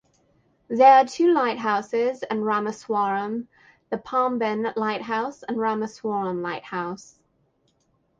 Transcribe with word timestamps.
There 0.67 0.93
are 0.93 1.05
two 1.05 1.31
lighthouses 1.31 2.23
in 2.31 2.41
Rameswaram, 2.41 3.45
the 3.91 3.99
Pamban 3.99 4.75
lighthouse 4.75 5.43
and 5.43 5.57
Rameswaram 5.59 6.41
lighthouse. 6.41 7.19